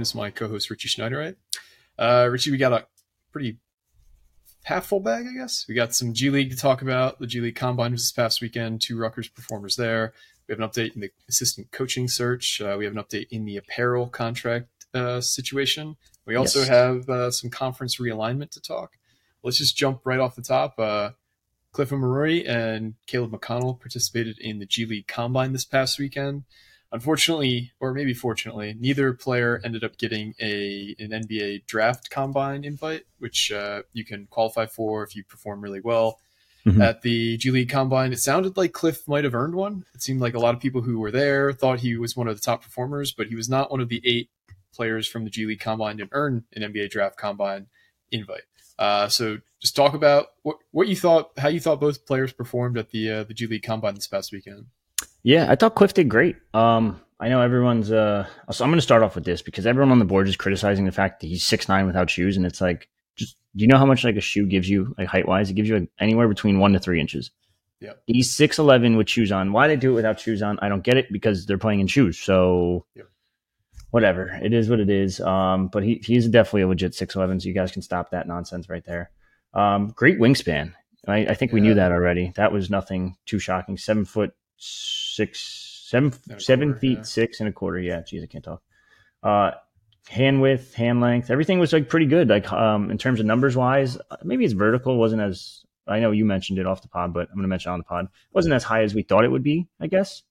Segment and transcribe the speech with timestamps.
[0.00, 1.36] Is my co-host Richie Schneiderite.
[1.98, 2.86] Uh, Richie, we got a
[3.32, 3.58] pretty
[4.64, 5.66] half full bag, I guess.
[5.68, 7.18] We got some G League to talk about.
[7.18, 8.80] The G League Combine was this past weekend.
[8.80, 10.12] Two Rutgers performers there.
[10.48, 12.60] We have an update in the assistant coaching search.
[12.60, 15.96] Uh, we have an update in the apparel contract uh, situation.
[16.26, 16.68] We also Yes.
[16.68, 18.92] have uh, some conference realignment to talk.
[19.42, 20.78] Let's just jump right off the top.
[20.78, 21.10] Uh,
[21.72, 26.44] Cliff Omoruyi and Caleb McConnell participated in the G League Combine this past weekend.
[26.92, 33.04] Unfortunately, or maybe fortunately, neither player ended up getting a an NBA draft combine invite,
[33.18, 36.18] which uh, you can qualify for if you perform really well
[36.66, 36.82] Mhm.
[36.82, 38.12] at the G League Combine.
[38.12, 39.84] It sounded like Cliff might have earned one.
[39.94, 42.36] It seemed like a lot of people who were there thought he was one of
[42.36, 44.28] the top performers, but he was not one of the eight
[44.74, 47.66] players from the G League Combine to earn an NBA draft combine
[48.12, 48.42] invite.
[48.78, 52.76] Uh, so just talk about what what you thought, how you thought both players performed
[52.76, 54.66] at the uh, the G League Combine this past weekend.
[55.22, 56.36] Yeah, I thought Cliff did great.
[56.54, 57.92] Um, I know everyone's.
[57.92, 60.36] Uh, so I'm going to start off with this because everyone on the board is
[60.36, 63.68] criticizing the fact that he's six nine without shoes, and it's like, just do you
[63.68, 65.50] know how much like a shoe gives you, like height wise?
[65.50, 67.30] It gives you like, anywhere between one to three inches.
[67.80, 68.02] Yep.
[68.06, 69.52] He's six eleven with shoes on.
[69.52, 70.58] Why they do it without shoes on?
[70.60, 72.18] I don't get it because they're playing in shoes.
[72.18, 72.86] So.
[72.94, 73.06] Yep.
[73.92, 75.20] Whatever it is, what it is.
[75.20, 77.40] Um, but he he's definitely a legit six eleven.
[77.40, 79.10] So you guys can stop that nonsense right there.
[79.52, 80.74] Um, great wingspan.
[81.08, 82.32] I, I think we knew that already.
[82.36, 83.76] That was nothing too shocking.
[83.76, 87.02] Seven foot six, seven, seven quarter, feet yeah.
[87.02, 87.80] six and a quarter.
[87.80, 88.62] Yeah, geez, I can't talk.
[89.22, 89.52] Uh,
[90.08, 92.28] hand width, hand length, everything was like pretty good.
[92.28, 95.64] Like um, in terms of numbers wise, uh, maybe his vertical wasn't as.
[95.86, 97.80] I know you mentioned it off the pod, but I'm going to mention it on
[97.80, 98.06] the pod.
[98.32, 100.22] wasn't as high as we thought it would be, I guess.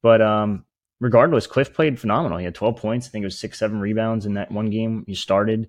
[0.00, 0.64] But um,
[1.00, 2.38] regardless, Cliff played phenomenal.
[2.38, 3.08] He had 12 points.
[3.08, 5.04] I think it was six, seven rebounds in that one game.
[5.08, 5.68] He started.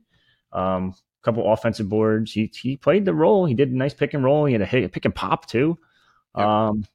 [0.52, 0.94] Um,
[1.24, 2.32] couple offensive boards.
[2.32, 3.46] He he played the role.
[3.46, 4.46] He did a nice pick and roll.
[4.46, 5.80] He had a hit, pick and pop too.
[6.38, 6.46] Yep.
[6.46, 6.86] Um,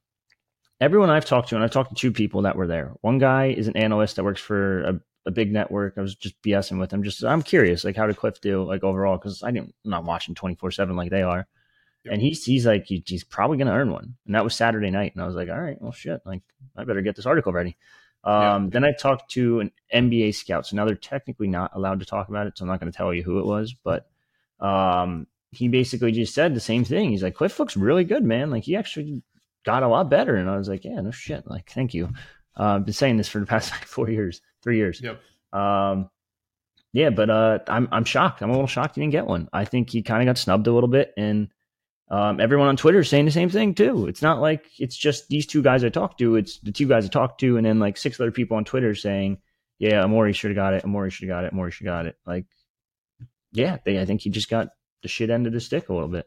[0.80, 2.92] everyone I've talked to, and I've talked to two people that were there.
[3.00, 5.94] One guy is an analyst that works for a, a big network.
[5.96, 7.02] I was just BSing with him.
[7.02, 9.16] Just I'm curious, like how did Cliff do, like overall?
[9.16, 11.46] Because I didn't, I'm not watching 24 seven like they are.
[12.04, 12.12] Yep.
[12.14, 14.16] And he's he's like he, he's probably gonna earn one.
[14.26, 16.42] And that was Saturday night, and I was like, all right, well shit, like
[16.76, 17.76] I better get this article ready.
[18.24, 18.68] Um, Yeah.
[18.72, 20.66] Then I talked to an NBA scout.
[20.66, 22.58] So now they're technically not allowed to talk about it.
[22.58, 24.08] So I'm not going to tell you who it was, but
[24.60, 27.10] um, he basically just said the same thing.
[27.10, 28.50] He's like, Cliff looks really good, man.
[28.50, 29.22] Like he actually
[29.64, 30.36] got a lot better.
[30.36, 31.46] And I was like, yeah, no shit.
[31.46, 32.10] Like, thank you.
[32.58, 35.00] Uh, I've been saying this for the past like four years, three years.
[35.00, 35.20] Yep.
[35.52, 36.10] Um,
[36.92, 38.42] yeah, but uh, I'm I'm shocked.
[38.42, 39.48] I'm a little shocked he didn't get one.
[39.52, 41.48] I think he kind of got snubbed a little bit, and
[42.10, 44.06] um, everyone on Twitter is saying the same thing too.
[44.06, 46.36] It's not like it's just these two guys I talked to.
[46.36, 48.94] It's the two guys I talked to, and then like six other people on Twitter
[48.94, 49.38] saying,
[49.78, 50.84] "Yeah, Amori should have got it.
[50.84, 51.52] Amori should have got it.
[51.52, 52.46] Amori should have got it." Like,
[53.52, 54.70] yeah, they, I think he just got
[55.02, 56.26] the shit end of the stick a little bit.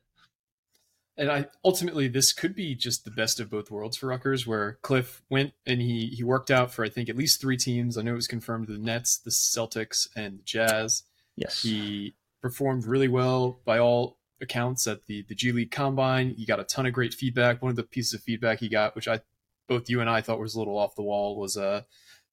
[1.17, 4.79] And I ultimately this could be just the best of both worlds for Rutgers, where
[4.81, 7.97] Cliff went and he he worked out for I think at least three teams.
[7.97, 11.03] I know it was confirmed the Nets, the Celtics, and the Jazz.
[11.35, 11.61] Yes.
[11.61, 16.31] He performed really well by all accounts at the the G League Combine.
[16.31, 17.61] He got a ton of great feedback.
[17.61, 19.21] One of the pieces of feedback he got, which I
[19.67, 21.83] both you and I thought was a little off the wall, was uh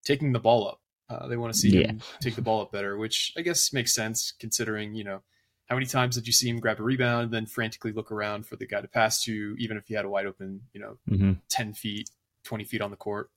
[0.03, 0.81] taking the ball up.
[1.09, 3.93] Uh, they want to see him take the ball up better, which I guess makes
[3.93, 5.21] sense considering you know
[5.69, 8.45] how many times did you see him grab a rebound and then frantically look around
[8.45, 10.97] for the guy to pass to, even if he had a wide open, you know,
[11.07, 12.09] hmm 10 feet,
[12.43, 13.29] 20 feet on the court.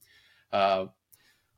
[0.53, 0.87] Uh,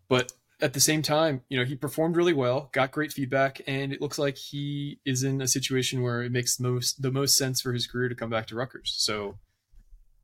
[0.08, 3.92] but at the same time, you know, he performed really well, got great feedback, and
[3.92, 7.36] it looks like he is in a situation where it makes the most the most
[7.36, 8.94] sense for his career to come back to Rutgers.
[8.96, 9.38] So,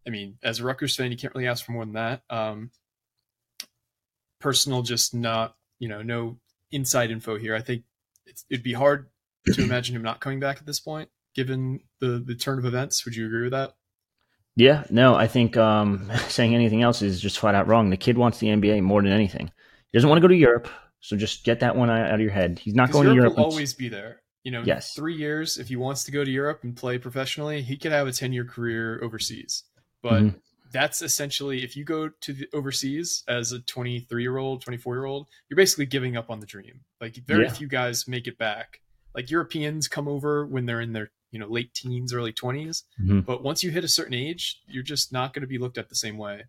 [0.07, 2.23] I mean, as a Rutgers fan, you can't really ask for more than that.
[2.29, 2.71] Um,
[4.41, 6.39] personal, just not, you know, no
[6.73, 7.55] inside info here.
[7.55, 7.85] I think
[8.27, 9.09] it's, it'd be hard
[9.47, 13.05] to imagine him not coming back at this point, given the the turn of events.
[13.05, 13.73] Would you agree with that?
[14.57, 17.91] Yeah, no, I think um, saying anything else is just flat out wrong.
[17.91, 19.47] The kid wants the NBA more than anything.
[19.93, 20.69] He doesn't want to go to Europe,
[21.01, 22.59] so just get that one out of your head.
[22.59, 23.37] He's not going to Europe Europe.
[23.39, 24.23] will always be there.
[24.45, 24.95] You know, Yes.
[24.95, 25.59] three years.
[25.59, 28.45] If he wants to go to Europe and play professionally, he could have a ten-year
[28.45, 29.65] career overseas.
[30.03, 30.41] But Mhm.
[30.73, 36.17] that's essentially if you go to the overseas as a 23-year-old, 24-year-old, you're basically giving
[36.17, 36.81] up on the dream.
[37.01, 37.53] Like very Yeah.
[37.53, 38.81] few guys make it back.
[39.15, 42.83] Like Europeans come over when they're in their you know late teens, early 20s.
[43.03, 43.25] Mhm.
[43.25, 45.89] But once you hit a certain age, you're just not going to be looked at
[45.89, 46.45] the same way.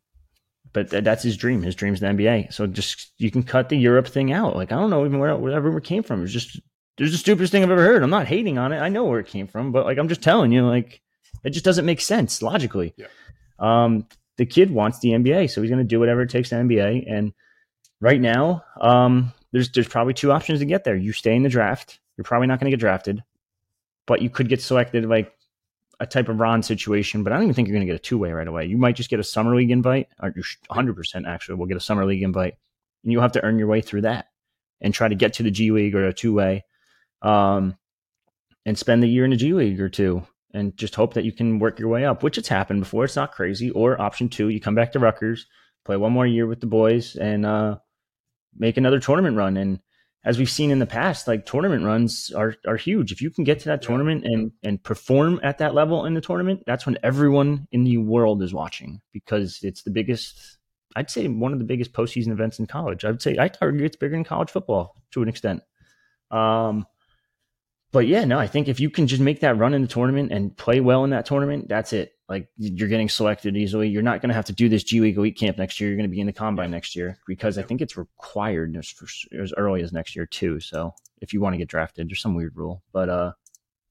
[0.73, 1.63] but th- that's his dream.
[1.63, 2.53] His dream's the NBA.
[2.53, 4.55] So just you can cut the Europe thing out.
[4.55, 6.23] Like I don't know even where where that rumor came from.
[6.23, 6.59] It's just
[6.97, 8.03] there's the stupidest thing I've ever heard.
[8.03, 8.79] I'm not hating on it.
[8.79, 11.01] I know where it came from, but like I'm just telling you, like
[11.43, 12.93] it just doesn't make sense logically.
[12.97, 13.07] Yeah.
[13.59, 14.07] Um,
[14.37, 17.05] the kid wants the NBA, so he's going to do whatever it takes to NBA.
[17.11, 17.33] And
[17.99, 20.95] right now, um, there's there's probably two options to get there.
[20.95, 21.99] You stay in the draft.
[22.21, 23.23] You're probably not going to get drafted,
[24.06, 25.33] but you could get selected like
[26.00, 27.23] a type of Ron situation.
[27.23, 28.68] But I don't even think you're going to get a two way right away.
[28.68, 31.77] You might just get a summer league invite, or you 100 percent actually will get
[31.77, 32.53] a summer league invite,
[33.03, 34.27] and you'll have to earn your way through that
[34.81, 36.63] and try to get to the G League or a two way,
[37.23, 37.75] um,
[38.67, 41.31] and spend the year in the G League or two and just hope that you
[41.31, 43.06] can work your way up, which it's happened before.
[43.06, 43.71] It's not crazy.
[43.71, 45.45] Or option two, you come back to Rutgers,
[45.85, 47.77] play one more year with the boys, and uh,
[48.56, 49.57] make another tournament run.
[49.57, 49.79] And
[50.23, 53.12] as we've seen in the past, like tournament runs are are huge.
[53.12, 53.88] If you can get to that Yeah.
[53.88, 57.97] tournament and and perform at that level in the tournament, that's when everyone in the
[57.97, 60.57] world is watching because it's the biggest.
[60.95, 63.06] I'd say one of the biggest postseason events in college.
[63.06, 65.63] I'd say I argue it's bigger than college football to an extent.
[66.29, 66.85] Um,
[67.91, 70.31] but yeah, no, I think if you can just make that run in the tournament
[70.31, 72.13] and play well in that tournament, that's it.
[72.31, 73.89] Like you're getting selected easily.
[73.89, 75.89] You're not going to have to do this G League Elite Camp next year.
[75.89, 78.87] You're going to be in the combine next year because I think it's required as,
[78.87, 79.05] for,
[79.37, 80.61] as early as next year too.
[80.61, 83.33] So if you want to get drafted, there's some weird rule, but uh,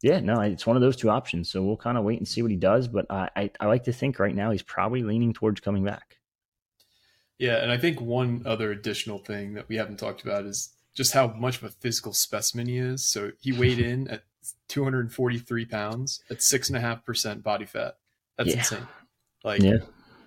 [0.03, 1.53] yeah, no, it's one of those two options.
[1.53, 2.89] So we'll kind of wait and see what he does.
[2.89, 6.17] But I, I, I like to think right now he's probably leaning towards coming back.
[7.39, 11.13] Yeah, and I think one other additional thing that we haven't talked about is just
[11.13, 13.05] how much of a physical specimen he is.
[13.07, 14.23] So he weighed in at
[14.69, 17.97] 243 pounds at six and a half percent body fat.
[18.45, 18.59] That's Yeah.
[18.59, 18.89] insane.
[19.45, 19.77] Like, Yeah.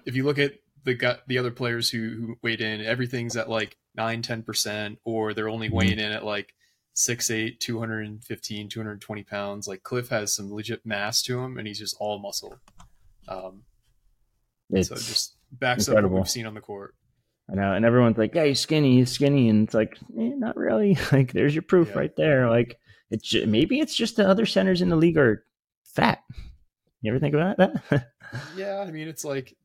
[0.05, 3.49] if you look at the gu the other players who, who weighed in, everything's at
[3.49, 5.73] like nine, 10 percent, or they're only Mhm.
[5.73, 6.53] weighing in at like
[6.93, 9.67] six, eight, 215, 220 pounds.
[9.67, 12.59] Like Cliff has some legit mass to him, and he's just all muscle.
[13.27, 13.63] Um,
[14.69, 16.15] It's, so it just backs up incredible.
[16.15, 16.95] what we've seen on the court.
[17.51, 20.55] I know, and everyone's like, "Yeah, he's skinny, he's skinny," and it's like, eh, not
[20.55, 20.95] really.
[21.11, 21.97] Like, there's your proof Yeah.
[21.99, 22.49] right there.
[22.49, 22.79] Like,
[23.09, 25.45] it's ju- maybe it's just the other centers in the league are
[25.83, 26.19] fat.
[27.03, 28.07] You ever think about that?
[28.57, 29.55] Yeah, I mean, it's like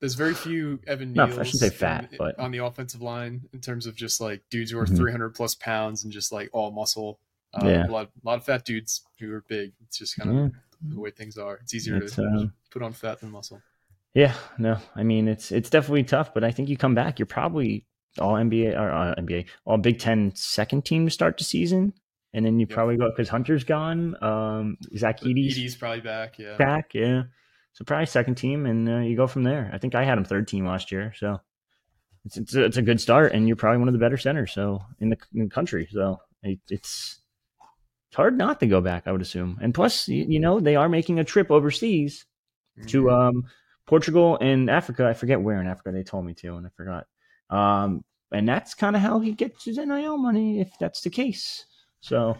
[0.00, 3.42] there's very few Evan No, I shouldn't say in- fat, but- on the offensive line
[3.52, 4.96] in terms of just like dudes who are Mhm.
[4.96, 7.20] 300 plus pounds and just like all muscle.
[7.54, 7.86] Uh, Yeah.
[7.86, 9.72] a lot, a lot of fat dudes who are big.
[9.86, 10.48] It's just kind of yeah,
[10.94, 11.58] the way things are.
[11.62, 13.62] It's easier it's, to um, put on fat than muscle.
[14.14, 17.26] yeah, no, I mean, it's it's definitely tough, but I think you come back, you're
[17.26, 17.84] probably
[18.18, 21.92] all NBA or uh, NBA, all Big Ten second team to start the season,
[22.38, 22.74] and then you Yep.
[22.74, 26.38] probably go because Hunter's gone, um, Zach Edey's probably back.
[26.38, 27.24] Yeah, back, yeah.
[27.74, 29.70] So probably second team, and uh, you go from there.
[29.72, 31.40] I think I had him third team last year, so
[32.24, 34.52] it's it's a, it's a good start, and you're probably one of the better centers
[34.52, 35.86] so in the, in the country.
[35.90, 37.20] So it, it's
[38.08, 39.58] it's hard not to go back, I would assume.
[39.60, 42.24] And plus, you, you know, they are making a trip overseas
[42.86, 43.12] to Mhm.
[43.28, 43.44] um,
[43.86, 45.06] Portugal and Africa.
[45.06, 47.06] I forget where in Africa they told me to, and I forgot.
[47.50, 51.64] Um, and that's kind of how he gets his NIL money, if that's the case.
[52.00, 52.36] So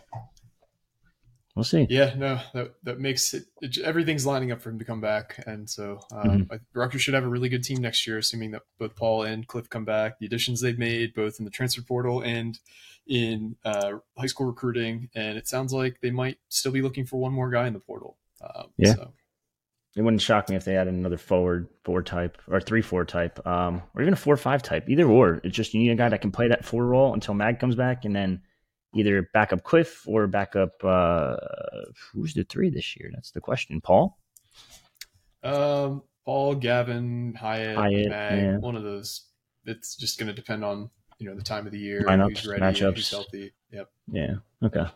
[1.54, 1.86] we'll see.
[1.90, 3.78] Yeah, no, that that makes it, it.
[3.78, 6.52] Everything's lining up for him to come back, and so um, Mm-hmm.
[6.52, 9.46] I, Rutgers should have a really good team next year, assuming that both Paul and
[9.46, 10.18] Cliff come back.
[10.18, 12.58] The additions they've made, both in the transfer portal and
[13.06, 17.16] in uh, high school recruiting, and it sounds like they might still be looking for
[17.18, 18.18] one more guy in the portal.
[18.42, 18.94] Um, Yeah.
[18.94, 19.12] So,
[19.96, 23.44] It wouldn't shock me if they added another forward four type or three four type,
[23.46, 24.88] um, or even a four five type.
[24.88, 25.40] Either or.
[25.42, 27.74] It's just you need a guy that can play that four role until Mag comes
[27.74, 28.42] back, and then
[28.94, 31.36] either back up Cliff or back up uh,
[32.12, 33.10] who's the three this year?
[33.12, 33.80] That's the question.
[33.80, 34.18] Paul.
[35.42, 38.56] um, Paul, Gavin, Hyatt, Hyatt, Mag, yeah.
[38.58, 39.22] one of those.
[39.64, 42.46] It's just going to depend on you know the time of the year, Lineups, who's
[42.46, 42.94] ready, matchups.
[42.96, 43.52] who's healthy.
[43.72, 43.90] Yep.
[44.12, 44.34] Yeah.
[44.62, 44.86] Okay.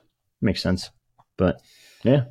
[0.40, 0.90] Makes sense.
[1.36, 1.60] But
[2.02, 2.24] yeah.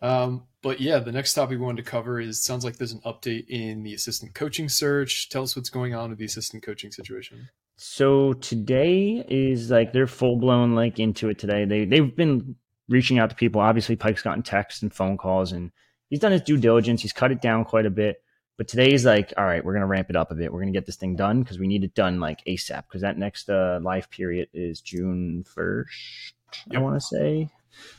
[0.00, 3.00] Um, but yeah, the next topic we wanted to cover is sounds like there's an
[3.04, 5.28] update in the assistant coaching search.
[5.28, 7.48] Tell us what's going on with the assistant coaching situation.
[7.80, 11.64] So today is like they're full blown like into it today.
[11.64, 12.56] They they've been
[12.88, 13.60] reaching out to people.
[13.60, 15.70] Obviously, Pike's gotten texts and phone calls, and
[16.10, 17.02] he's done his due diligence.
[17.02, 18.20] He's cut it down quite a bit.
[18.56, 20.52] But today is like, all right, we're gonna ramp it up a bit.
[20.52, 22.82] We're gonna get this thing done because we need it done like ASAP.
[22.88, 26.34] Because that next uh, live period is June first.
[26.74, 27.48] I want to say.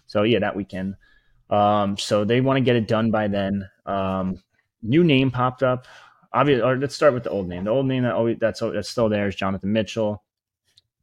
[0.07, 0.95] So yeah, that weekend.
[1.49, 3.69] Um, so they want to get it done by then.
[3.85, 4.43] Um,
[4.81, 5.87] new name popped up.
[6.31, 7.63] Obviously, or let's start with the old name.
[7.63, 10.23] The old name that always that's that's still there is Jonathan Mitchell.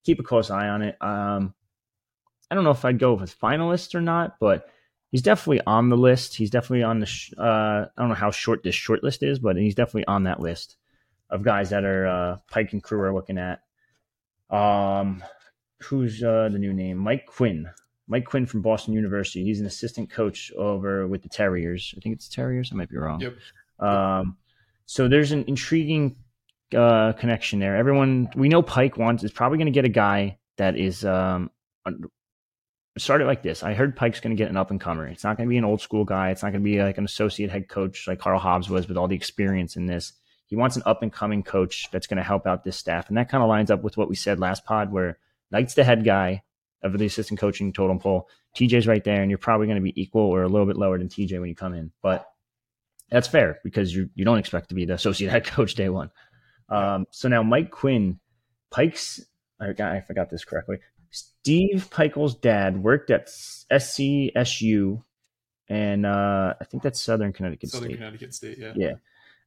[0.04, 0.97] Keep a close eye on it.
[1.00, 1.52] Um,
[2.50, 4.68] I don't know if I'd go with finalists or not, but
[5.11, 6.37] he's definitely on the list.
[6.37, 7.06] He's definitely on the.
[7.06, 10.25] Sh- uh, I don't know how short this short list is, but he's definitely on
[10.25, 10.76] that list
[11.30, 13.62] of guys that are uh, Pike and crew are looking at.
[14.49, 15.25] Um,
[15.80, 16.99] who's uh, the new name?
[16.99, 17.68] Mike Quinn.
[18.09, 19.42] Mike Quinn from Boston University.
[19.42, 21.92] He's an assistant coach over with the Terriers.
[21.97, 22.71] I think it's Terriers.
[22.73, 23.21] I might be wrong.
[23.21, 23.35] Yep.
[23.80, 24.37] Um,
[24.87, 26.16] so there's an intriguing
[26.75, 27.76] uh, connection there.
[27.76, 31.50] Everyone we know Pike wants is probably going to get a guy that is um
[32.99, 33.62] started like this.
[33.62, 35.07] I heard Pike's going to get an up and comer.
[35.07, 36.31] It's not going to be an old school guy.
[36.31, 38.97] It's not going to be like an associate head coach like Karl Hobbs was with
[38.97, 40.12] all the experience in this.
[40.47, 43.16] He wants an up and coming coach that's going to help out this staff, and
[43.19, 45.19] that kind of lines up with what we said last pod, where
[45.50, 46.43] Knight's the head guy
[46.83, 48.28] of the assistant coaching totem pole.
[48.57, 50.99] TJ's right there, and you're probably going to be equal or a little bit lower
[50.99, 52.26] than TJ when you come in, but
[53.11, 56.11] that's fair because you you don't expect to be the associate head coach day one.
[56.69, 58.19] Um, so now Mike Quinn,
[58.71, 59.25] Pike's
[59.61, 60.79] I got I forgot this correctly.
[61.11, 65.03] Steve Pikiell's dad worked at SCSU,
[65.69, 67.79] and uh, I think that's Southern Connecticut State.
[67.79, 67.99] Southern State.
[67.99, 68.59] Connecticut State.
[68.59, 68.73] Yeah.
[68.77, 68.95] Yeah.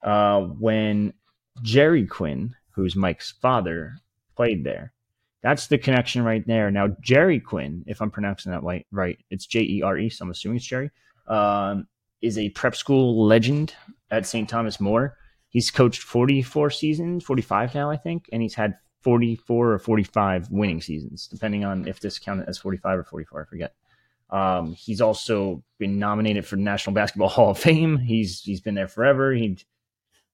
[0.01, 1.13] Uh, when
[1.62, 3.96] Jerry Quinn, who's Mike's father,
[4.36, 4.94] played there.
[5.42, 6.72] That's the connection right there.
[6.72, 10.24] Now, Jerry Quinn, if I'm pronouncing that right, right it's J E R E, so
[10.24, 10.92] I'm assuming it's Jerry,
[11.28, 11.88] um,
[12.21, 13.73] is a prep school legend
[14.11, 14.49] at St.
[14.49, 15.17] Thomas More.
[15.49, 20.81] He's coached 44 seasons, 45 now, I think, and he's had 44 or 45 winning
[20.81, 23.73] seasons, depending on if this counted as 45 or 44, I forget.
[24.29, 27.97] Um, he's also been nominated for the National Basketball Hall of Fame.
[27.97, 29.33] He's he's been there forever.
[29.33, 29.57] He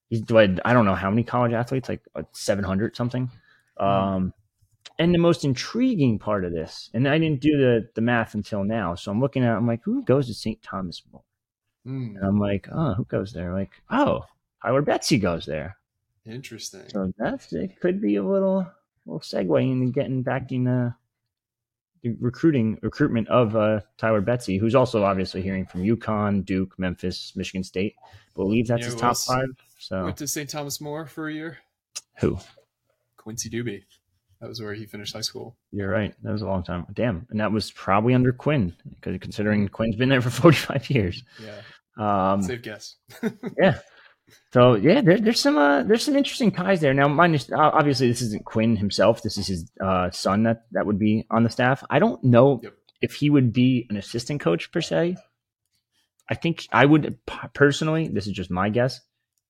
[0.10, 3.30] he's led I don't know how many college athletes, like uh, 700 something.
[3.78, 4.34] Um,
[4.98, 8.64] and the most intriguing part of this, and I didn't do the the math until
[8.64, 10.62] now, so I'm looking at I'm like, who goes to St.
[10.62, 11.24] Thomas More?
[11.86, 13.54] Mm, And I'm like, oh, who goes there?
[13.54, 14.26] Like, oh,
[14.62, 15.78] Tyler Betsey goes there.
[16.26, 16.84] interesting.
[16.90, 17.80] So that's it.
[17.80, 18.66] Could be a little
[19.06, 20.92] little segue into getting back in uh,
[22.02, 27.34] the recruiting recruitment of uh, Tyler Betsey, who's also obviously hearing from UConn, Duke, Memphis,
[27.36, 27.96] Michigan State.
[28.36, 29.48] Believe that's Yeah, his top five.
[29.78, 30.50] So Went to St.
[30.50, 31.60] Thomas More for a year.
[32.20, 32.40] who?
[33.18, 33.84] Quincy Douby.
[34.42, 35.56] That was where he finished high school.
[35.72, 36.14] You're right.
[36.24, 36.86] That was a long time.
[36.94, 41.24] Damn, and that was probably under Quinn, because considering Quinn's been there for 45 years.
[41.42, 41.62] Yeah.
[41.98, 42.96] Um, Safe guess.
[43.60, 43.80] yeah.
[44.54, 46.94] So yeah, there, there's some uh, there's some interesting ties there.
[46.94, 49.22] Now, mine is, uh, obviously this isn't Quinn himself.
[49.22, 51.84] This is his uh, son that that would be on the staff.
[51.90, 52.74] I don't know Yep.
[53.02, 55.16] if he would be an assistant coach per se.
[56.30, 57.20] I think I would
[57.54, 58.08] personally.
[58.08, 59.00] This is just my guess.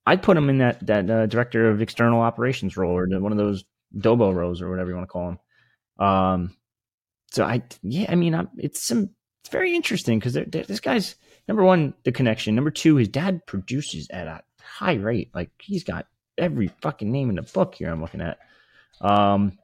[0.05, 3.37] I'd put him in that that uh, director of external operations role or one of
[3.37, 3.63] those
[3.95, 5.27] Dobo roles or whatever you want to call
[5.97, 6.05] them.
[6.07, 6.55] Um,
[7.31, 9.11] so I yeah, I mean, I'm, it's some
[9.45, 12.55] it's very interesting because this guy's number one the connection.
[12.55, 15.29] Number two, his dad produces at a high rate.
[15.35, 17.91] Like he's got every fucking name in the book here.
[17.91, 18.39] I'm looking at.
[19.01, 19.59] Um,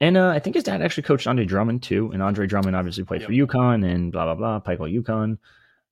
[0.00, 3.02] and uh, I think his dad actually coached Andre Drummond too, and Andre Drummond obviously
[3.02, 5.38] played for UConn and blah blah blah, Pikeville UConn.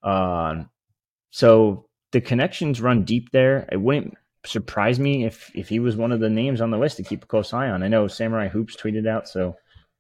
[0.09, 0.71] Um,
[1.33, 3.69] so the connections run deep there.
[3.73, 4.15] It wouldn't
[4.47, 7.25] surprise me if if he was one of the names on the list to keep
[7.25, 7.83] a close eye on.
[7.83, 9.57] I know Samurai Hoops tweeted out, so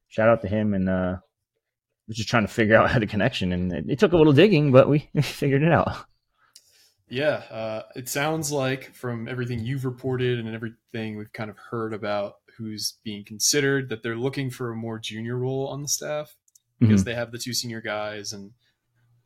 [0.06, 0.74] shout out to him.
[0.74, 1.16] And uh,
[2.08, 4.32] was just trying to figure out how the connection, and it, it took a little
[4.32, 5.88] digging, but we, we figured it out.
[7.08, 11.92] Yeah, uh, it sounds like from everything you've reported and everything we've kind of heard
[11.92, 16.34] about who's being considered that they're looking for a more junior role on the staff
[16.80, 17.04] because Mhm.
[17.04, 18.52] they have the two senior guys and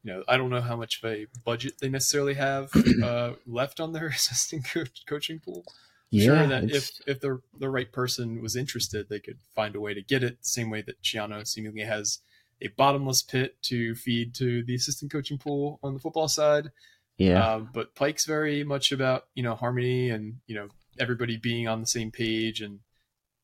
[0.03, 2.71] you know I don't know how much of a budget they necessarily have
[3.05, 5.65] uh, left on their assistant coach, coaching pool.
[6.13, 9.81] sure that if it's- if the the right person was interested, they could find a
[9.81, 10.39] way to get it.
[10.43, 12.21] The same way that Schiano seemingly has
[12.61, 16.71] a bottomless pit to feed to the assistant coaching pool on the football side.
[17.17, 21.69] yeah, Um, but Pike's very much about you know harmony and you know everybody being
[21.69, 22.81] on the same page and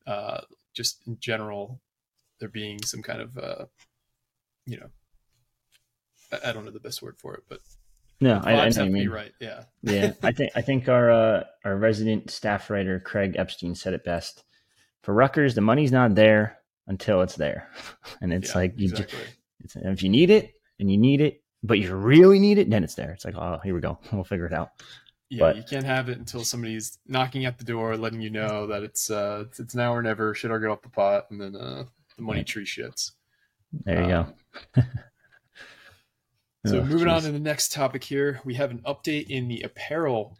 [0.05, 0.41] uh,
[0.73, 1.79] just in general
[2.39, 3.65] there being some kind of uh,
[4.65, 4.87] you know
[6.31, 7.59] I, I don't know the best word for it, but
[8.21, 9.09] no, I, I know have you to be mean.
[9.09, 9.31] right.
[9.39, 13.93] Yeah, yeah, I think I think our uh, our resident staff writer Craig Epstein said
[13.93, 14.43] it best.
[15.03, 16.57] For Rutgers, the money's not there
[16.87, 17.69] until it's there,
[18.21, 19.19] and it's Yeah, like you exactly.
[19.63, 22.83] it's, if you need it and you need it, but you really need it, then
[22.83, 23.11] it's there.
[23.11, 24.69] It's like oh, here we go, we'll figure it out.
[25.29, 28.67] Yeah, But- you can't have it until somebody's knocking at the door, letting you know
[28.67, 30.33] that it's uh it's, it's now or never.
[30.35, 33.11] Shit I get off the pot, and then uh the money tree shits.
[33.83, 34.33] There you Um,
[34.75, 34.81] go.
[36.65, 39.61] So Oh, moving on to the next topic here, we have an update in the
[39.61, 40.35] apparel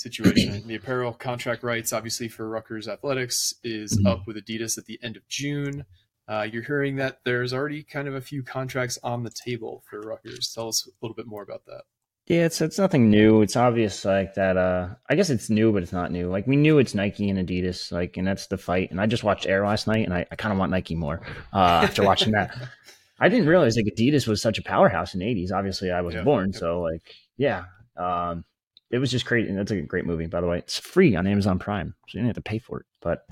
[0.00, 0.62] situation.
[0.66, 4.10] the apparel contract rights, obviously for Rutgers Athletics, is Mhm.
[4.10, 5.84] up with Adidas at the end of June.
[6.28, 10.00] Uh, you're hearing that there's already kind of a few contracts on the table for
[10.00, 10.52] Rutgers.
[10.54, 11.82] Tell us a little bit more about that.
[12.26, 13.42] Yeah, it's it's nothing new.
[13.42, 14.56] It's obvious like that.
[14.56, 16.28] Uh, I guess it's new, but it's not new.
[16.30, 18.92] Like we knew it's Nike and Adidas, like, and that's the fight.
[18.92, 21.20] And I just watched Air last night, and I, I kind of want Nike more
[21.52, 22.54] uh, after watching that.
[23.18, 25.50] I didn't realize like Adidas was such a powerhouse in the '80s.
[25.52, 26.24] Obviously, I wasn't Yeah.
[26.26, 27.02] born, so like,
[27.36, 27.64] yeah,
[27.96, 28.44] um,
[28.90, 29.46] it was just great.
[29.48, 30.58] And that's a great movie, by the way.
[30.58, 32.86] It's free on Amazon Prime, so you don't have to pay for it.
[33.00, 33.26] But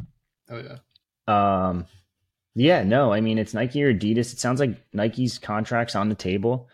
[0.50, 0.78] Oh yeah,
[1.68, 1.86] um,
[2.54, 4.32] yeah, no, I mean it's Nike or Adidas.
[4.32, 6.68] It sounds like Nike's contracts on the table.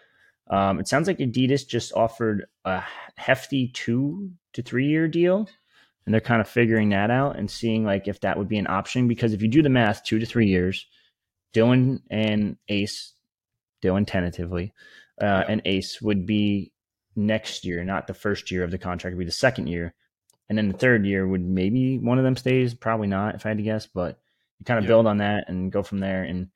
[0.49, 2.83] Um, it sounds like Adidas just offered a
[3.17, 5.49] hefty two to three year deal,
[6.05, 8.67] and they're kind of figuring that out and seeing like if that would be an
[8.69, 9.09] option.
[9.09, 10.87] Because if you do the math, two to three years,
[11.55, 13.15] Dylan and Ace,
[13.83, 14.73] Dylan tentatively,
[15.21, 15.45] uh, Yeah.
[15.49, 16.73] and Ace would be
[17.17, 19.95] next year, not the first year of the contract, it would be the second year.
[20.49, 23.51] And then the third year would maybe one of them stays, probably not, if I
[23.51, 24.19] had to guess, but
[24.59, 24.89] you kind of Yeah.
[24.89, 26.23] build on that and go from there.
[26.23, 26.49] And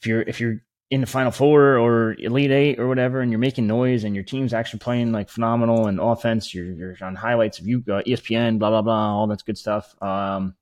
[0.00, 3.38] if you're if you're in the final four or elite eight or whatever, and you're
[3.38, 7.58] making noise and your team's actually playing like phenomenal and offense, you're you're on highlights
[7.58, 9.94] of you uh, ESPN, blah blah blah, all that's good stuff.
[10.02, 10.54] Um,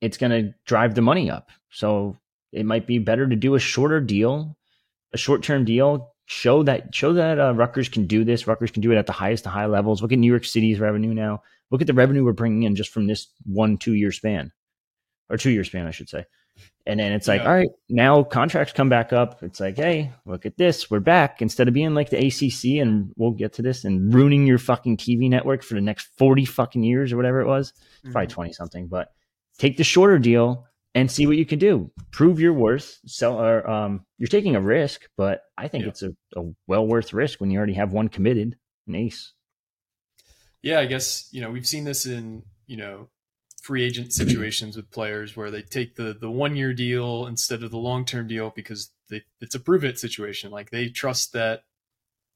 [0.00, 1.50] it's gonna drive the money up.
[1.70, 2.16] So
[2.52, 4.56] it might be better to do a shorter deal,
[5.12, 6.13] a short term deal.
[6.26, 8.46] Show that show that uh, Rutgers can do this.
[8.46, 10.00] Rutgers can do it at the highest to high levels.
[10.00, 11.42] Look at New York City's revenue now.
[11.70, 14.50] Look at the revenue we're bringing in just from this one two year span,
[15.28, 16.24] or two year span, I should say.
[16.86, 17.48] And then it's like, Yeah.
[17.48, 19.42] all right, now contracts come back up.
[19.42, 21.42] It's like, hey, look at this, we're back.
[21.42, 24.96] Instead of being like the ACC, and we'll get to this, and ruining your fucking
[24.98, 27.72] TV network for the next forty fucking years or whatever it was
[28.12, 28.30] probably Mhm.
[28.30, 29.12] 20 something, but
[29.58, 31.90] take the shorter deal and see what you can do.
[32.12, 32.98] Prove your worth.
[33.06, 35.88] Sell or um you're taking a risk, but I think Yeah.
[35.90, 39.32] it's a, a well worth risk when you already have one committed, an ace.
[40.62, 43.08] Yeah, I guess you know we've seen this in you know
[43.62, 47.70] free agent situations with players where they take the the one year deal instead of
[47.70, 50.50] the long term deal because they, it's a prove it situation.
[50.50, 51.64] Like they trust that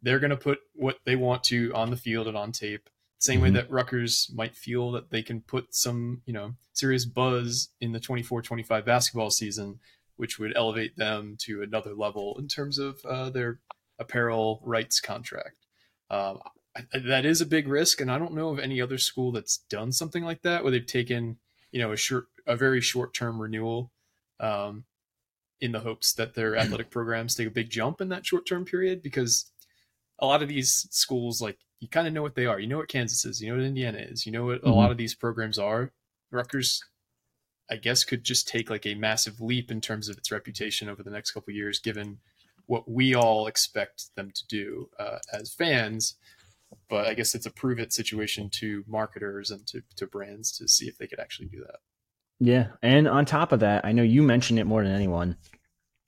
[0.03, 2.88] they're going to put what they want to on the field and on tape.
[3.18, 3.54] Same way Mhm.
[3.54, 8.00] that Rutgers might feel that they can put some you know serious buzz in the
[8.00, 9.80] 24-25 basketball season,
[10.16, 13.58] which would elevate them to another level in terms of uh, their
[13.98, 15.66] apparel rights contract.
[16.10, 16.40] Um,
[16.76, 19.58] I, that is a big risk, and I don't know of any other school that's
[19.68, 21.38] done something like that where they've taken
[21.72, 23.90] you know a short, a very short term renewal,
[24.40, 24.84] um,
[25.60, 28.64] in the hopes that their athletic programs take a big jump in that short term
[28.64, 29.02] period.
[29.02, 29.50] Because
[30.18, 32.58] a lot of these schools, like you kind of know what they are.
[32.58, 33.40] You know what Kansas is.
[33.40, 34.26] You know what Indiana is.
[34.26, 34.75] You know what a Mhm.
[34.75, 35.92] lot of these programs are.
[36.30, 36.82] Rutgers,
[37.70, 41.02] I guess, could just take like a massive leap in terms of its reputation over
[41.02, 42.18] the next couple of years, given
[42.66, 46.16] what we all expect them to do uh, as fans
[46.88, 50.68] but I guess it's a prove it situation to marketers and to, to brands to
[50.68, 51.76] see if they could actually do that.
[52.40, 52.68] Yeah.
[52.83, 55.37] And on top of that, I know you mentioned it more than anyone,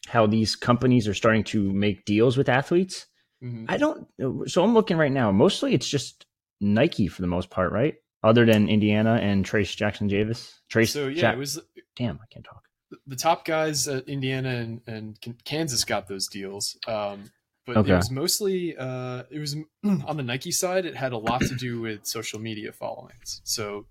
[0.06, 3.06] how these companies are starting to make deals with athletes.
[3.42, 3.66] Mhm.
[3.68, 4.06] I don't
[4.50, 5.30] so I'm looking right now.
[5.32, 6.26] Mostly it's just
[6.60, 7.94] Nike for the most part, right?
[8.22, 10.60] Other than Indiana and Trace Jackson Javis.
[10.70, 11.58] Trayce So yeah, Jack- it was
[11.96, 12.62] damn, I can't talk.
[13.06, 16.76] the top guys at Indiana and, and Kansas got those deals.
[16.88, 17.30] Um,
[17.66, 17.92] but Okay.
[17.92, 20.84] it was mostly uh, it was on the Nike side.
[20.86, 23.40] It had a lot to do with social media followings.
[23.44, 23.86] So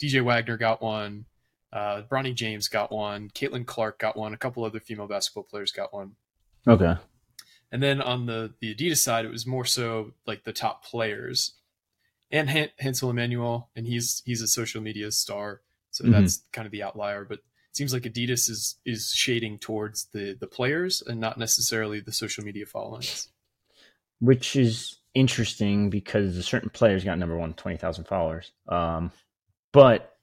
[0.00, 1.24] DJ Wagner got one,
[1.72, 5.72] uh, Bronny James got one, Caitlin Clark got one, a couple other female basketball players
[5.72, 6.12] got one.
[6.66, 6.94] Okay.
[7.70, 11.54] And then on the the Adidas side, it was more so like the top players,
[12.30, 16.12] and Han- Hansel Emmanuel, and he's he's a social media star, so Mhm.
[16.12, 17.24] that's kind of the outlier.
[17.24, 22.00] But it seems like Adidas is is shading towards the the players and not necessarily
[22.00, 23.28] the social media followings.
[24.20, 28.50] which is interesting because a certain players got number one, 20,000 followers.
[28.66, 29.12] Um,
[29.72, 30.17] but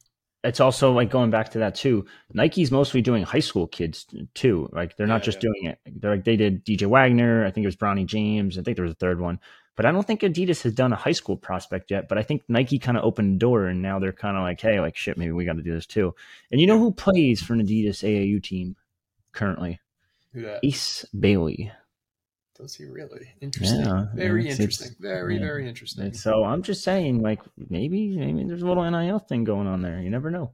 [0.45, 2.05] it's also like going back to that too.
[2.33, 4.69] Nike's mostly doing high school kids too.
[4.71, 5.41] Like they're not Yeah, just yeah.
[5.41, 5.79] doing it.
[5.99, 7.45] They're like they did DJ Wagner.
[7.45, 8.57] I think it was Bronny James.
[8.57, 9.39] I think there was a third one.
[9.75, 12.07] But I don't think Adidas has done a high school prospect yet.
[12.07, 14.61] But I think Nike kind of opened the door, and now they're kind of like,
[14.61, 16.15] hey, like shit, maybe we got to do this too.
[16.49, 18.77] And you know who plays for an Adidas AAU team
[19.33, 19.81] currently?
[20.63, 21.71] Ace Bailey.
[22.57, 23.81] Does he really interesting?
[23.81, 24.87] Yeah, very it's- interesting.
[24.87, 25.39] it's- very yeah.
[25.41, 26.05] very interesting.
[26.05, 29.81] And so I'm just saying, like maybe maybe there's a little NIL thing going on
[29.81, 29.99] there.
[30.01, 30.51] You never know.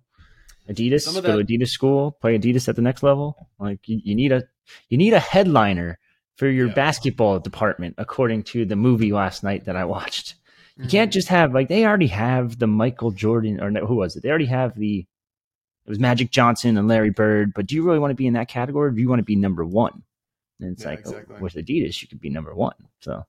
[0.69, 3.47] Adidas, of go to Adidas school, play Adidas at the next level.
[3.59, 4.43] Like you, you need a
[4.89, 5.99] you need a headliner
[6.37, 6.73] for your Yeah.
[6.73, 10.35] basketball department, according to the movie last night that I watched.
[10.77, 10.89] You Mhm.
[10.91, 14.23] can't just have like they already have the Michael Jordan or no, who was it?
[14.23, 15.05] They already have the
[15.85, 17.53] it was Magic Johnson and Larry Bird.
[17.55, 18.89] But do you really want to be in that category?
[18.89, 20.03] Or do you want to be number one?
[20.61, 21.41] And it's Yeah, like oh, exactly.
[21.41, 22.75] with Adidas, you could be number one.
[22.99, 23.25] So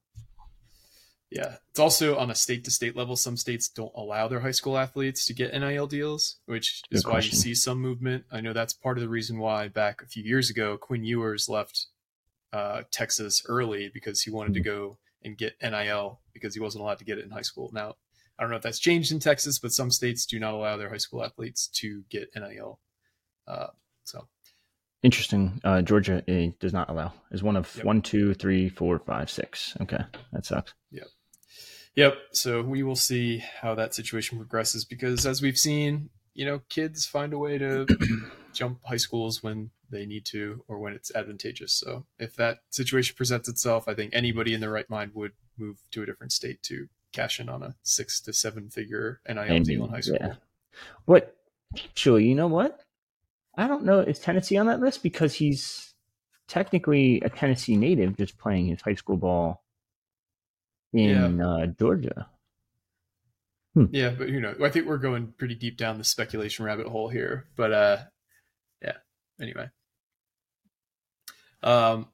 [1.30, 3.16] Yeah, it's also on a state to state level.
[3.16, 7.10] Some states don't allow their high school athletes to get NIL deals, which is Good
[7.10, 8.24] why you see some movement.
[8.30, 11.48] I know that's part of the reason why back a few years ago, Quinn Ewers
[11.48, 11.86] left
[12.52, 14.64] uh, Texas early because he wanted to Hmm.
[14.64, 17.70] go and get NIL because he wasn't allowed to get it in high school.
[17.72, 17.96] Now,
[18.38, 20.90] I don't know if that's changed in Texas, but some states do not allow their
[20.90, 22.78] high school athletes to get NIL.
[23.46, 23.68] Uh,
[24.04, 24.28] so,
[25.02, 25.60] Interesting.
[25.64, 27.12] Uh, Georgia eh, does not allow.
[27.32, 27.84] Is one of Yep.
[27.84, 29.76] one, two, three, four, five, six.
[29.80, 30.74] Okay, that sucks.
[30.92, 31.08] Yep.
[31.96, 32.14] Yep.
[32.32, 37.04] So we will see how that situation progresses because, as we've seen, you know, kids
[37.04, 37.86] find a way to
[38.54, 41.74] jump high schools when they need to or when it's advantageous.
[41.74, 45.78] So if that situation presents itself, I think anybody in their right mind would move
[45.90, 49.84] to a different state to cash in on a six to seven figure NIL deal
[49.84, 50.16] in high school.
[50.20, 50.34] Yeah.
[51.04, 51.36] What?
[51.76, 52.80] Actually, you know what?
[53.56, 54.00] I don't know.
[54.00, 55.94] Is Tennessee on that list because he's
[56.48, 59.62] technically a Tennessee native, just playing his high school ball
[60.92, 61.46] in yeah.
[61.46, 62.28] uh, Georgia.
[63.74, 63.86] Hmm.
[63.90, 67.08] Yeah, but you know, I think we're going pretty deep down the speculation rabbit hole
[67.08, 67.46] here.
[67.56, 67.96] But uh,
[68.82, 68.96] yeah.
[69.40, 69.70] Anyway,
[71.62, 72.08] um,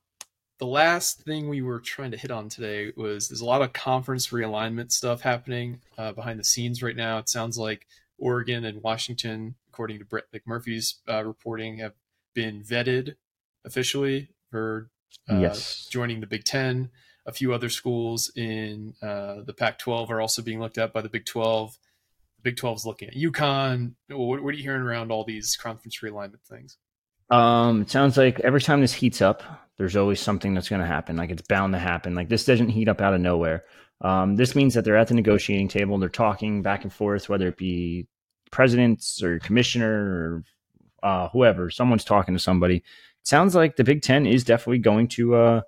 [0.58, 3.72] the last thing we were trying to hit on today was there's a lot of
[3.72, 7.18] conference realignment stuff happening uh, behind the scenes right now.
[7.18, 7.86] It sounds like
[8.18, 11.92] Oregon and Washington, according to Brett McMurphy's uh, reporting, have
[12.34, 13.14] been vetted
[13.64, 14.90] officially for
[15.30, 15.86] uh, yes.
[15.88, 16.90] joining the Big Ten.
[17.26, 21.08] A few other schools in uh, the Pac-12 are also being looked at by the
[21.08, 21.78] Big 12.
[22.38, 23.94] The Big 12 is looking at UConn.
[24.08, 26.76] What, what are you hearing around all these conference realignment things?
[27.30, 29.44] Um, it sounds like every time this heats up,
[29.76, 31.16] there's always something that's going to happen.
[31.16, 32.16] Like it's bound to happen.
[32.16, 33.62] Like this doesn't heat up out of nowhere.
[34.00, 35.98] Um, this means that they're at the negotiating table.
[35.98, 38.08] They're talking back and forth, whether it be
[38.50, 40.42] presidents or commissioner
[41.02, 41.70] or uh, whoever.
[41.70, 42.76] Someone's talking to somebody.
[42.76, 42.84] It
[43.22, 45.60] sounds like the Big Ten is definitely going to uh,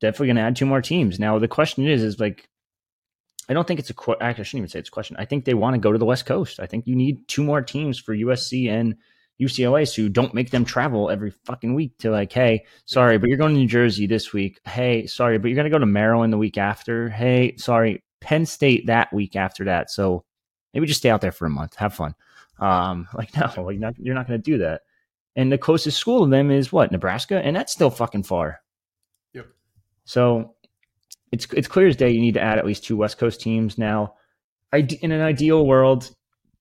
[0.00, 1.18] definitely going to add two more teams.
[1.18, 2.48] Now the question is, is like,
[3.48, 3.94] I don't think it's a.
[3.94, 5.16] Qu- Actually, I shouldn't even say it's a question.
[5.18, 6.58] I think they want to go to the West Coast.
[6.58, 8.96] I think you need two more teams for USC and
[9.40, 13.38] UCLA, so don't make them travel every fucking week to like, hey, sorry, but you're
[13.38, 14.60] going to New Jersey this week.
[14.64, 17.08] Hey, sorry, but you're going to go to Maryland the week after.
[17.08, 19.90] Hey, sorry, Penn State that week after that.
[19.90, 20.24] So
[20.76, 22.14] maybe just stay out there for a month, have fun.
[22.58, 24.82] Um, like no, like not, you're not going to do that.
[25.34, 28.60] And the closest school to them is what Nebraska, and that's still fucking far.
[29.34, 29.46] Yep.
[30.04, 30.54] So
[31.32, 32.10] it's it's clear as day.
[32.10, 34.14] You need to add at least two West Coast teams now.
[34.72, 36.10] I, in an ideal world,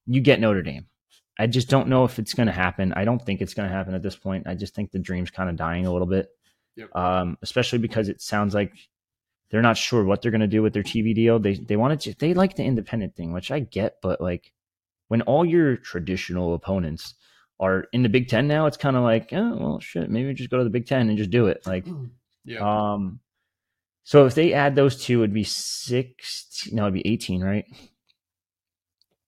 [0.06, 0.88] you get Notre Dame
[1.38, 2.94] I just don't know if it's going to happen.
[2.94, 4.48] I don't think it's going to happen at this point.
[4.48, 6.30] I just think the dream's kind of dying a little bit,
[6.76, 6.96] yep.
[6.96, 8.74] um, especially because it sounds like
[9.50, 11.40] they're not sure what they're going to do with their TV deal.
[11.40, 14.52] They they wanted to they like the independent thing, which I get, but like
[15.08, 17.14] when all your traditional opponents
[17.60, 20.50] are in the Big Ten now, it's kind of like, oh well, shit, maybe just
[20.50, 21.66] go to the Big Ten and just do it.
[21.66, 21.86] Like,
[22.44, 22.60] yeah.
[22.94, 23.20] Um,
[24.04, 26.70] so if they add those two, it'd be six.
[26.72, 27.66] No, it'd be eighteen, right?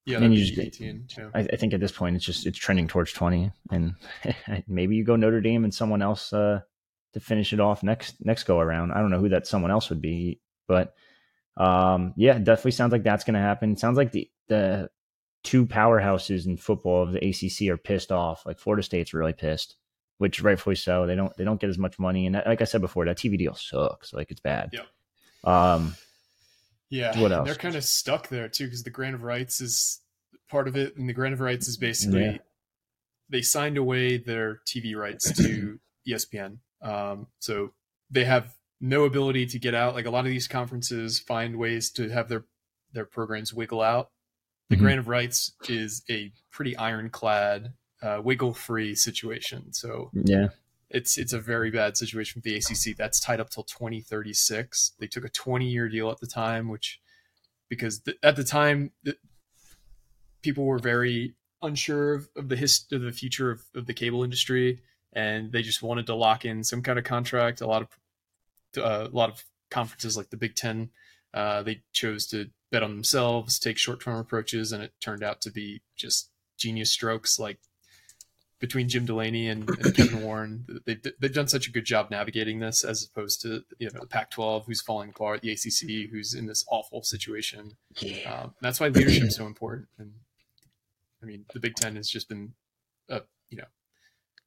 [0.08, 2.88] Yeah, and you just 18, I, I, think at this point it's just it's trending
[2.88, 3.94] towards 20 and
[4.68, 6.62] maybe you go Notre Dame and someone else uh,
[7.14, 8.92] to finish it off next next go around.
[8.92, 10.94] I don't know who that someone else would be, but
[11.58, 13.76] um, yeah, definitely sounds like that's going to happen.
[13.76, 14.90] sounds like the the
[15.44, 18.46] two powerhouses in football of the ACC are pissed off.
[18.46, 19.76] Like Florida State's really pissed,
[20.18, 21.08] which rightfully so.
[21.08, 23.18] They don't they don't get as much money, and that, like I said before, that
[23.18, 24.14] TV deal sucks.
[24.14, 24.72] Like it's bad.
[24.74, 24.84] Yeah.
[25.44, 25.96] Um,
[26.90, 27.46] yeah, what else?
[27.46, 30.02] They're kind of stuck there too because the grant of rights is
[30.50, 32.38] part of it, and the grant of rights is basically yeah.
[33.30, 36.58] they signed away their TV rights to ESPN.
[36.82, 37.72] Um, so
[38.10, 39.96] they have no ability to get out.
[39.96, 42.46] Like a lot of these conferences find ways to have their
[42.94, 44.10] their programs wiggle out.
[44.70, 44.84] The mm-hmm.
[44.84, 49.74] grant of rights is a pretty ironclad, uh, wiggle free situation.
[49.74, 50.50] So yeah,
[50.90, 52.96] it's it's a very bad situation for the ACC.
[52.98, 54.94] That's tied up till 2036.
[55.00, 57.00] They took a 20 year deal at the time, which
[57.70, 59.18] because th- at the time th-
[60.42, 64.24] people were very unsure of, of the hist- of the future of, of the cable
[64.24, 64.80] industry,
[65.18, 67.62] and they just wanted to lock in some kind of contract.
[67.62, 67.88] A lot of
[68.78, 70.92] uh, a lot of conferences like the Big Ten,
[71.34, 75.42] uh, they chose to bet on themselves, take short term approaches, and it turned out
[75.42, 77.58] to be just genius strokes like
[78.60, 82.60] between Jim Delany and, and Kevin Warren, they've, they've done such a good job navigating
[82.60, 86.46] this as opposed to you know the Pac-12 who's falling apart, the ACC who's in
[86.46, 87.72] this awful situation.
[88.00, 88.42] Yeah.
[88.44, 89.88] Um, that's why leadership is so important.
[89.98, 90.12] And
[91.24, 92.54] I mean, the Big Ten has just been,
[93.10, 93.22] know,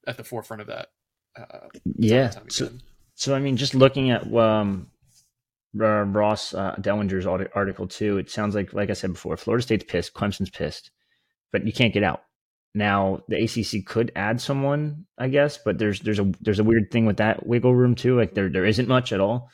[0.07, 0.89] at the forefront of that.
[1.39, 2.31] Uh, yeah.
[2.49, 2.71] So,
[3.15, 4.89] so, I mean, just looking at um,
[5.79, 9.85] uh, Ross uh, Dellenger's article too, it sounds like, like I said before, Florida State's
[9.85, 10.91] pissed, Clemson's pissed,
[11.53, 12.23] but you can't get out.
[12.75, 16.93] Now the ACC could add someone, I guess, but there's there's a there's a weird
[16.93, 18.17] thing with that wiggle room too.
[18.17, 19.51] Like there there isn't much at all,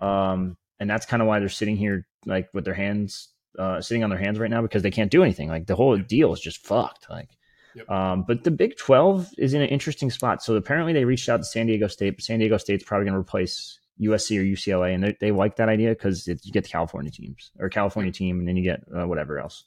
[0.00, 3.28] um, and that's kind of why they're sitting here like with their hands
[3.58, 5.48] uh, sitting on their hands right now because they can't do anything.
[5.48, 7.08] Like the whole deal is just fucked.
[7.08, 7.30] Like,
[7.76, 7.90] yep.
[7.90, 10.42] um, but the Big Twelve is in an interesting spot.
[10.42, 12.16] So apparently they reached out to San Diego State.
[12.16, 15.56] But San Diego State's probably going to replace USC or UCLA, and they, they like
[15.56, 18.82] that idea because you get the California teams or California team, and then you get
[18.96, 19.64] uh, whatever else.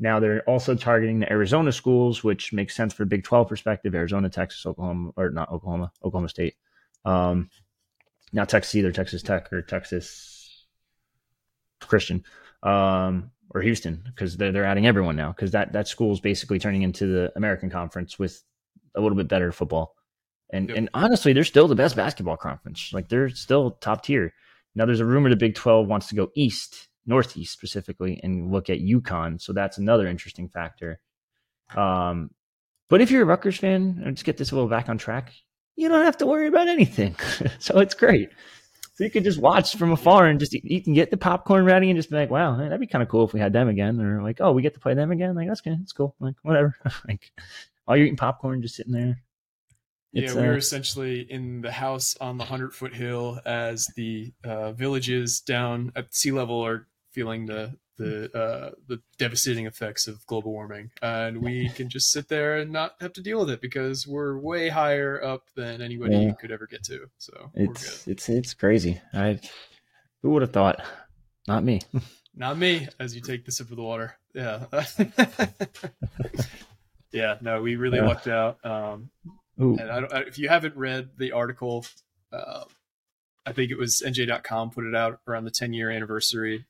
[0.00, 4.28] Now they're also targeting the Arizona schools, which makes sense for Big Twelve perspective: Arizona,
[4.28, 6.54] Texas, Oklahoma, or not Oklahoma, Oklahoma State.
[7.04, 7.50] Um,
[8.32, 10.66] not Texas either, Texas Tech or Texas
[11.80, 12.24] Christian
[12.62, 16.58] um, or Houston because they're they're adding everyone now because that that school is basically
[16.58, 18.42] turning into the American Conference with
[18.94, 19.94] a little bit better football
[20.50, 20.78] And Yep.
[20.78, 22.90] and honestly, they're still the best basketball conference.
[22.92, 24.34] Like they're still top tier.
[24.74, 28.70] Now there's a rumor the Big 12 wants to go east, northeast specifically, and look
[28.70, 29.40] at UConn.
[29.40, 31.00] So that's another interesting factor.
[31.76, 32.30] Um,
[32.88, 35.32] but if you're a Rutgers fan, let's get this a little back on track.
[35.76, 37.16] You don't have to worry about anything.
[37.58, 38.30] so it's great.
[38.94, 41.88] So you can just watch from afar and just you can get the popcorn ready
[41.88, 43.98] and just be like, wow, that'd be kind of cool if we had them again.
[44.00, 45.34] Or like, oh, we get to play them again.
[45.34, 45.78] Like that's good.
[45.82, 46.14] It's cool.
[46.20, 46.76] Like whatever.
[47.08, 47.32] like
[47.84, 49.22] while you're eating popcorn, just sitting there.
[50.12, 53.86] It's, yeah, we uh, were essentially in the house on the hundred foot hill as
[53.96, 60.08] the uh, villages down at sea level are feeling the the uh, the devastating effects
[60.08, 63.50] of global warming, and we can just sit there and not have to deal with
[63.50, 66.32] it because we're way higher up than anybody Yeah.
[66.32, 67.06] could ever get to.
[67.18, 69.00] So it's it's it's crazy.
[69.12, 69.38] I
[70.22, 70.82] who would have thought?
[71.46, 71.80] Not me.
[72.34, 74.16] Not me, as you take the sip of the water.
[74.34, 74.64] Yeah.
[77.12, 78.06] yeah, no, we really Yeah.
[78.06, 78.64] lucked out.
[78.64, 79.10] Um,
[79.60, 79.76] Ooh.
[79.78, 81.84] and I don't, if you haven't read the article,
[82.32, 82.64] uh,
[83.44, 86.64] I think it was NJ.com put it out around the 10 year anniversary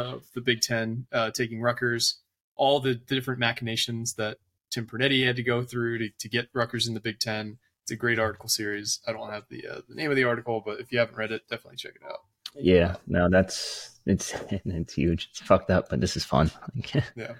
[0.00, 2.20] of the Big Ten uh, taking Rutgers,
[2.56, 4.38] all the, the different machinations that
[4.70, 7.58] Tim Pernetti had to go through to, to get Rutgers in the Big Ten.
[7.82, 9.00] It's a great article series.
[9.06, 11.32] I don't have the uh, the name of the article, but if you haven't read
[11.32, 12.20] it, definitely check it out.
[12.54, 15.28] Yeah, no, that's it's it's huge.
[15.30, 16.50] It's fucked up, but this is fun.
[17.16, 17.34] Yeah.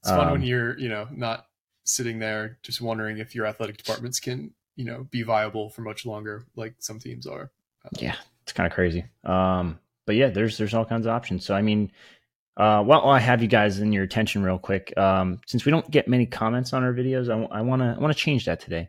[0.00, 1.46] It's fun when Um, you're, you know, not
[1.84, 6.06] sitting there just wondering if your athletic departments can, you know, be viable for much
[6.06, 7.50] longer like some teams are.
[7.98, 9.04] yeah, it's kind of crazy.
[9.24, 11.44] Um, but yeah, there's there's all kinds of options.
[11.44, 11.90] So I mean,
[12.56, 15.90] uh, while I have you guys in your attention real quick, um, since we don't
[15.90, 18.88] get many comments on our videos, I want to I want to change that today.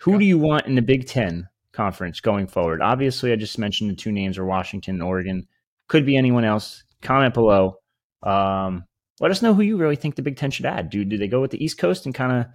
[0.00, 0.20] Who Okay.
[0.20, 2.82] do you want in the Big Ten conference going forward?
[2.82, 5.46] Obviously, I just mentioned the two names are Washington and Oregon.
[5.88, 6.82] Could be anyone else.
[7.02, 7.76] Comment below.
[8.22, 8.84] Um,
[9.20, 10.90] let us know who you really think the Big Ten should add.
[10.90, 12.46] Do do they go with the East Coast and kind of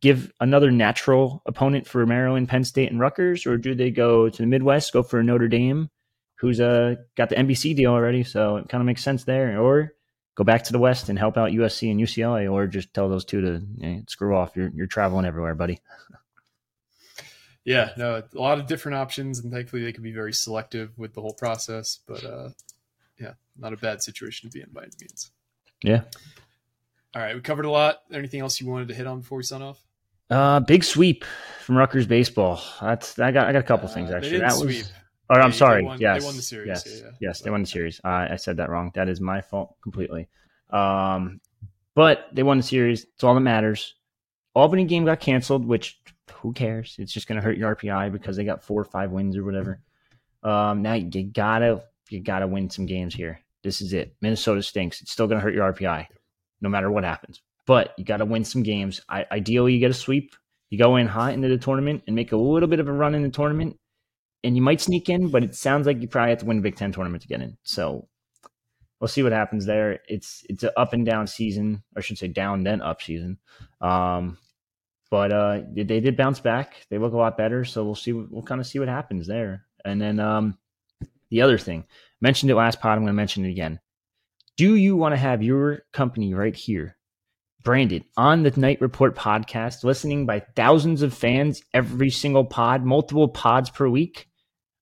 [0.00, 4.38] give another natural opponent for Maryland, Penn State, and Rutgers, or do they go to
[4.42, 5.90] the Midwest, go for Notre Dame,
[6.40, 9.94] who's uh, got the NBC deal already, so it kind of makes sense there, or
[10.36, 13.26] go back to the West and help out USC and UCLA, or just tell those
[13.26, 14.56] two to eh, screw off.
[14.56, 15.80] You're you're traveling everywhere, buddy.
[17.62, 21.12] Yeah, no, a lot of different options, and thankfully they can be very selective with
[21.12, 21.98] the whole process.
[22.06, 22.48] But uh,
[23.20, 25.30] yeah, not a bad situation to be in by any means.
[25.82, 26.02] Yeah.
[27.14, 27.98] All right, we covered a lot.
[28.10, 29.78] Anything else you wanted to hit on before we sign off?
[30.30, 31.24] Uh, big sweep
[31.60, 32.62] from Rutgers baseball.
[32.80, 34.38] That's I got I got a couple Uh, things actually.
[34.38, 34.90] That was.
[35.30, 35.84] Or I'm They- they sorry.
[35.84, 37.10] won- they yes, won the series, Yes, yeah, yeah.
[37.20, 38.00] yes, they won the series.
[38.04, 38.90] Uh, I said that wrong.
[38.94, 40.28] That is my fault completely.
[40.70, 41.40] Um,
[41.94, 43.04] but they won the series.
[43.04, 43.94] It's all that matters.
[44.54, 46.00] Albany game got canceled, which
[46.32, 46.96] who cares?
[46.98, 49.44] It's just going to hurt your RPI because they got four or five wins or
[49.44, 49.80] whatever.
[50.42, 53.40] Um, now you gotta you gotta win some games here.
[53.62, 54.16] This is it.
[54.20, 55.00] Minnesota stinks.
[55.02, 56.06] It's still going to hurt your RPI,
[56.62, 57.42] no matter what happens.
[57.66, 59.00] But you got to win some games.
[59.08, 60.34] I, ideally, you get a sweep.
[60.70, 63.14] You go in hot into the tournament and make a little bit of a run
[63.14, 63.78] in the tournament,
[64.42, 65.28] and you might sneak in.
[65.28, 67.42] But it sounds like you probably have to win a Big Ten tournament to get
[67.42, 67.56] in.
[67.62, 68.08] So
[69.00, 70.00] we'll see what happens there.
[70.08, 73.38] It's it's an up and down season, or I should say down then up season.
[73.80, 74.38] Um,
[75.10, 76.86] but uh, they, they did bounce back.
[76.88, 77.64] They look a lot better.
[77.64, 78.12] So we'll see.
[78.12, 79.66] We'll kind of see what happens there.
[79.84, 80.56] And then um,
[81.30, 81.84] the other thing
[82.20, 82.92] mentioned it last pod.
[82.92, 83.80] I'm going to mention it again.
[84.56, 86.96] Do you want to have your company right here?
[87.62, 93.28] Branded on the Knight Report podcast, listening by thousands of fans every single pod, multiple
[93.28, 94.29] pods per week.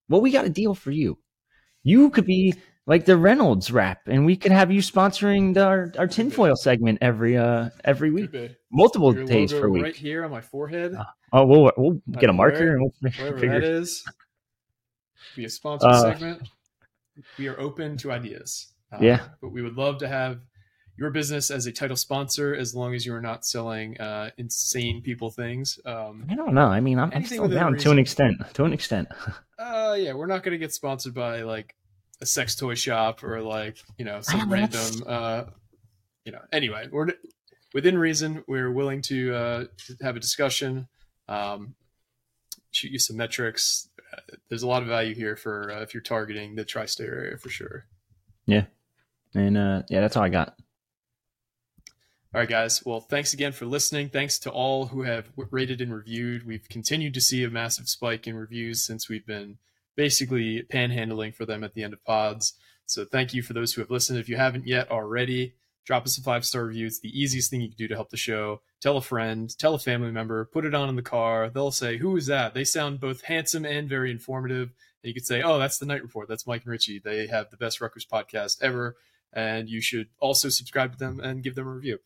[0.08, 1.18] Well, we got a deal for you.
[1.82, 2.54] You could be
[2.86, 6.98] like the Reynolds Wrap, and we could have you sponsoring the, our, our tinfoil segment
[7.02, 8.30] every uh every week,
[8.72, 9.82] multiple Your days per week.
[9.82, 10.96] right here on my forehead,
[11.32, 13.60] Oh, we'll we'll get a marker and we'll wherever figure.
[13.60, 14.02] that is.
[15.36, 16.48] Be a sponsored Uh, segment.
[17.38, 18.72] We are open to ideas.
[18.92, 19.20] Uh, Yeah.
[19.42, 20.40] but we would love to have
[20.98, 25.00] your business as a title sponsor as long as you are not selling uh, insane
[25.00, 25.78] people things.
[25.86, 26.66] Um, I don't know.
[26.66, 28.36] I mean, I'm, I'm still down to an extent.
[28.54, 29.08] To an extent.
[29.58, 31.76] uh, yeah, we're not going to get sponsored by like
[32.20, 35.04] a sex toy shop or like you know some random.
[35.06, 35.44] Uh,
[36.24, 37.08] you know, anyway, we're
[37.72, 38.42] within reason.
[38.48, 40.88] We're willing to, uh, to have a discussion.
[41.28, 41.74] Um,
[42.72, 43.88] shoot you some metrics.
[44.48, 47.50] There's a lot of value here for uh, if you're targeting the tri-state area for
[47.50, 47.86] sure.
[48.46, 48.64] Yeah,
[49.34, 50.56] and uh, yeah, that's all I got.
[52.34, 52.84] All right, guys.
[52.84, 54.10] Well, thanks again for listening.
[54.10, 56.46] Thanks to all who have rated and reviewed.
[56.46, 59.56] We've continued to see a massive spike in reviews since we've been
[59.96, 62.52] basically panhandling for them at the end of pods.
[62.84, 64.18] So thank you for those who have listened.
[64.18, 65.54] If you haven't yet already,
[65.86, 66.86] drop us a five star review.
[66.86, 68.60] It's the easiest thing you can do to help the show.
[68.82, 71.48] Tell a friend, tell a family member, put it on in the car.
[71.48, 72.52] They'll say, Who is that?
[72.52, 74.68] They sound both handsome and very informative.
[75.02, 76.28] And you could say, Oh, that's the Knight Report.
[76.28, 77.00] That's Mike and Richie.
[77.02, 78.96] They have the best Rutgers podcast ever.
[79.32, 81.98] And you should also subscribe to them and give them a review.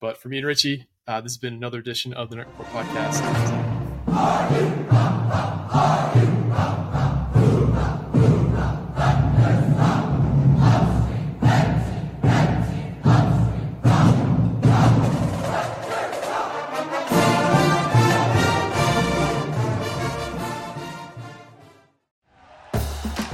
[0.00, 3.20] But for me and Richie, uh, this has been another edition of the Report podcast.